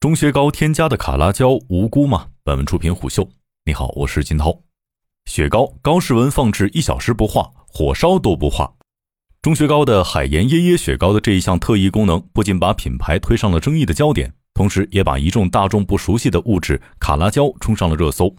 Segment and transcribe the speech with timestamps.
[0.00, 2.28] 中薛高添加的卡拉胶无辜吗？
[2.44, 3.28] 本文出品虎嗅。
[3.64, 4.56] 你好，我是金涛。
[5.24, 8.72] 雪糕高室温放置一小时不化，火烧都不化。
[9.42, 18.32] 中薛高的海盐椰椰雪糕的这一项特异功能，不仅把品牌推上了争议的焦点，同时也把一众大众不熟悉的物质卡拉胶冲上了热搜。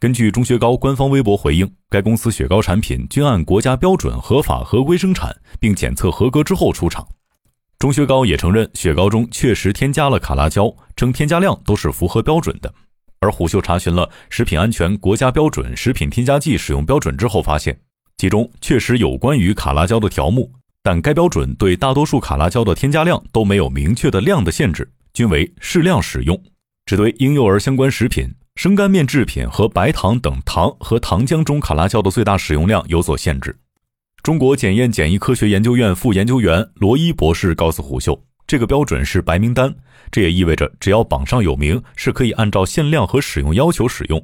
[0.00, 7.08] 根据中薛高官方微博回应，该公司雪糕产品均按国家标准合法合规生产，并检测合格之后出厂。
[7.80, 12.70] 钟薛高也承认雪糕中确实添加了卡拉胶，称添加量都是符合标准的。
[13.20, 17.80] 而虎嗅查询了食品安全国家标准食品添加剂使用标准之后，发现
[18.18, 20.52] 其中确实有关于卡拉胶的条目，
[20.82, 26.38] 但该标准对大多数卡拉胶的添加量都没有明确的量的限制，均为适量使用，
[26.84, 33.56] 只对婴幼儿相关食品、生干面制品和白糖等糖和糖浆中卡拉胶的最大使用量有所限制。
[34.22, 39.74] 中国检验检疫科学研究院副研究员罗伊博士告诉虎嗅，这个标准是白名单，
[40.10, 44.22] 这也意味着只要榜上有名，是可以按照限量和使用要求使用。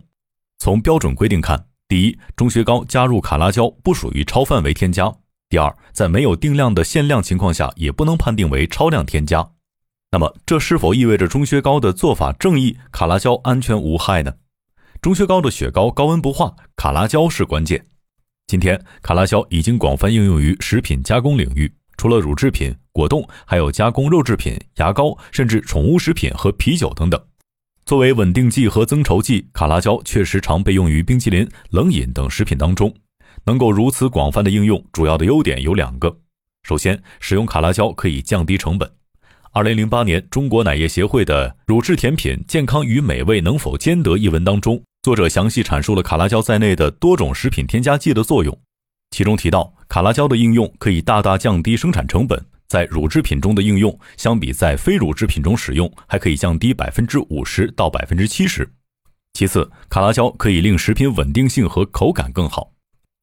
[0.58, 5.06] 从标准规定看，第一，中雪糕加入卡拉胶不属于超范围添加；
[5.48, 9.48] 第二，在没有定量的限量情况下，也不能判定为超量添加。
[10.10, 14.34] 那么，这是否意味着中雪糕的做法正义，卡拉胶安全无害呢？
[15.00, 17.86] 中雪糕的雪糕高温不化，卡拉胶是关键。
[18.48, 27.20] 今天，卡拉胶已经广泛应用于食品加工领域，除了乳制品、果冻，还有加工肉制品、牙膏，甚至宠物食品和啤酒等等。
[27.84, 32.94] 作为稳定剂和增稠剂，卡拉胶确实常被用于冰淇淋、冷饮等食品当中。
[33.46, 36.16] 能够如此广泛的应用，主要的优点有两个：
[36.62, 38.88] 首先，使用卡拉胶可以降低成本。
[39.50, 44.80] 二零零八年，中国奶业协会的《乳制甜品健康与美味能否兼得》一文当中。
[45.06, 48.58] 作者详细阐述了卡拉胶在内的多种食品添加剂的作用，
[49.12, 58.68] 其中提到卡拉胶的应用可以大大降低生产成本，在乳制品中的应用相比在非乳制品中使用还可以降低百分之五十到百分之七十。
[59.34, 62.72] 其次，卡拉胶可以令食品稳定性和口感更好。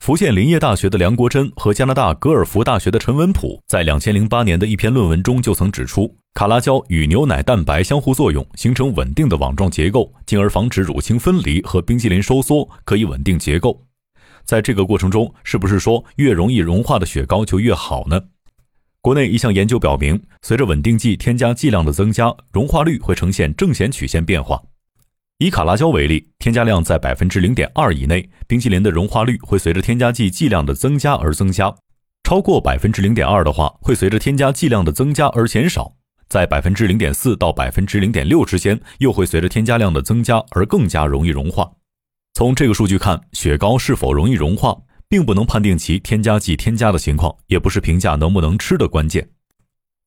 [0.06, 13.82] 福建林业大学的梁国珍和加拿大格尔福大学的陈文普在两千零八年的一篇论文中就曾指出，卡拉胶与牛奶蛋白相互作用，形成稳定的网状结构，进而防止乳清分离和冰激凌收缩，可以稳定结构。
[14.44, 18.20] 在这个过程中，是不是说越容易融化的雪糕就越好呢？
[19.00, 24.62] 国内一项研究表明，随着稳定剂添加剂量的增加，融化率会呈现正弦曲线变化。
[25.40, 31.76] 以卡拉胶为例，添加量在百分之零点二以内，冰淇淋的融化率会随着添加剂剂量的增加而增加；
[32.24, 35.96] 超过百分之零点二的话，会随着添加剂量的增加而减少；
[36.30, 41.70] 在百分之零点四到百分之零点六之间，又会随着添加量的增加而更加容易融化。
[42.36, 44.78] 从这个数据看，雪糕是否容易融化，
[45.10, 49.28] 并不能判定其添加剂添加的情况，也不是评价能不能吃的关键。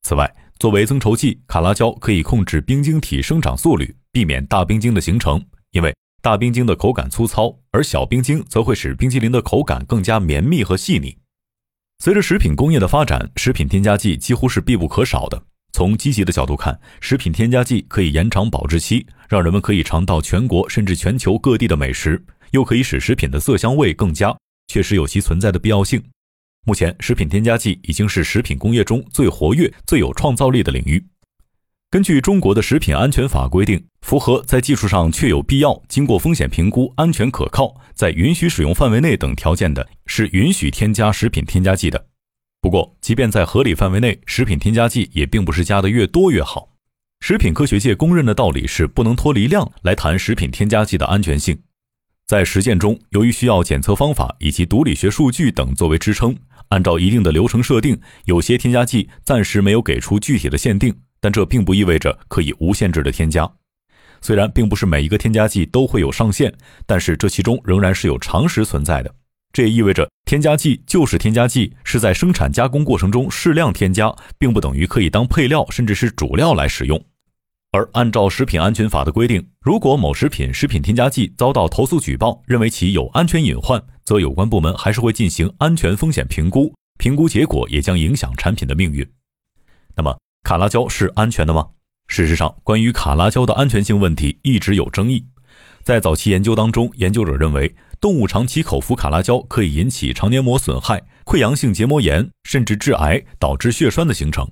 [0.03, 3.93] 此外，作为增稠剂，卡拉胶可以控制冰晶体生长速率。
[4.17, 11.15] 避免大冰晶的形成，因为大冰晶的口感粗糙，而小冰晶则会使冰淇淋的口感更加绵密和细腻。
[11.99, 15.39] 随着食品工业的发展，食品添加剂几乎是必不可少的。
[15.71, 24.35] 从积极的角度看，食品添加剂可以延长保质期，让人们可以尝到全国甚至全球各地的美食，又可以使食品的色香味更佳，
[24.67, 26.03] 确实有其存在的必要性。
[26.65, 31.05] 目前，食品添加剂已经是食品工业中最活跃、最有创造力的领域。
[31.89, 42.07] 根据中国的食品安全法规定，符合在技术上确有必要、经过风险评估、安全可靠、在允许使用范围内等条件的，是允许添加食品添加剂的。
[42.59, 46.73] 不过，即便在合理范围内，食品添加剂也并不是加的越多越好。
[47.21, 51.57] 食品科学界公认的道理是，不能脱离量来谈食品添加剂的安全性。
[52.27, 56.35] 在实践中，由于需要检测方法以及毒理学数据等作为支撑，
[56.67, 60.93] 按照一定的流程设定，有些添加剂暂时没有给出具体的限定。
[61.19, 63.49] 但这并不意味着可以无限制的添加。
[64.21, 66.53] 虽然并不是每一个添加剂都会有上限，
[66.85, 69.13] 但是这其中仍然是有常识存在的。
[69.53, 77.03] 这也意味着添加剂就是添加剂，是在生产加工过程中适量添加，并不等于可以当配料甚至是主料来使用。
[77.71, 89.07] 而按照食品安全法的规定，如果某食品食品添加剂遭到投诉举报，认为其有安全隐患，则有关部门还是会进行安全风险评估，评估结果也将影响产品的命运。
[90.47, 91.67] 卡拉胶是安全的吗？
[92.07, 95.25] 事实上，关于卡拉胶的安全性问题一直有争议。
[95.83, 104.49] 在早期研究当中，研究者认为动物长期口服卡拉胶可以引起肠黏膜损害、溃疡性结膜炎，甚至致癌，导致血栓的形成。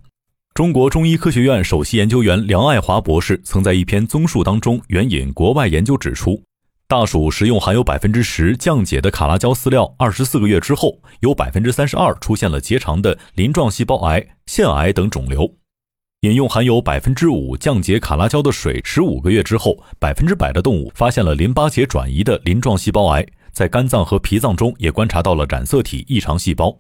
[0.54, 6.44] 中国中医科学院首席研究员梁爱华博士曾在一篇综述当中援引国外研究指出，
[6.90, 15.50] 大鼠食用含有百分之十降解的卡拉胶饲料，二十四个月之后，有百分之三十二出现了结肠的鳞状细胞癌、腺癌等肿瘤。
[16.22, 26.76] 饮用含有百分之五降解卡拉胶的水十五个月之后，百分之百的动物发现了淋巴结转移的鳞状细胞癌，在肝脏和脾脏中也观察到了染色体异常细胞。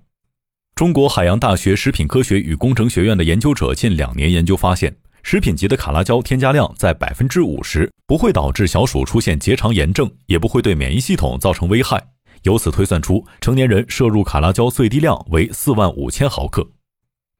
[0.74, 12.04] 中国海洋大学食品科学与工程学院的研究者近两年研究发现，食品级的卡拉胶添加量在百分之五十，不会导致小鼠出现结肠炎症，也不会对免疫系统造成危害。
[12.42, 16.68] 由此推算出，成年人摄入卡拉胶最低量为四万五千毫克。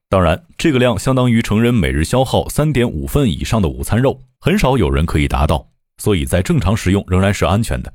[0.08, 5.68] 当然，这个量相当于成人每日消耗三点五份以上的午餐肉，很少有人可以达到，
[5.98, 7.92] 所以在正常食用仍然是安全的。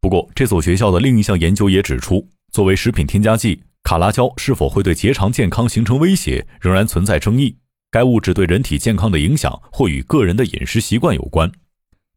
[0.00, 7.56] 不过，这所学校的另一项研究也指出，作为食品添加剂，卡拉胶是否会对结肠健康形成威胁，仍然存在争议。
[7.90, 11.50] 该物质对人体健康的影响或与个人的饮食习惯有关。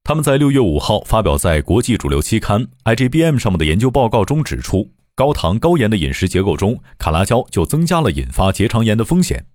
[0.04, 4.92] 他们在六月五号发表在国际主流期刊 IGBM 上面的研究报告中指出。
[5.16, 9.46] 高糖高盐的饮食结构中，卡拉胶就增加了引发结肠炎的风险。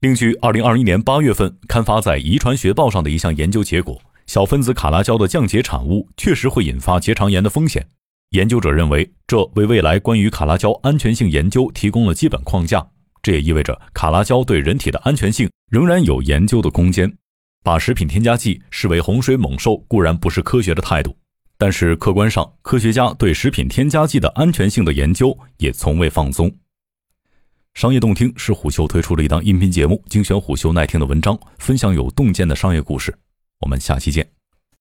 [0.00, 7.86] 另据2021年8月份刊发在《遗传学报》上的一项研究结果，小分子卡拉胶的降解产物确实会引发结肠炎的风险。
[8.30, 12.86] 研究者认为，这为未来关于卡拉胶安全性研究提供了基本框架。
[13.22, 17.12] 这也意味着卡拉胶对人体的安全性仍然有研究的空间。
[17.62, 21.14] 把食品添加剂视为洪水猛兽固然不是科学的态度。
[21.56, 26.52] 但是客观上，科学家对食品添加剂的安全性的研究也从未放松。
[27.74, 33.16] 商业洞听是虎嗅推出的一档音频节目，精选虎嗅耐听的文章，分享有洞见的商业故事。
[33.60, 34.43] 我们下期见。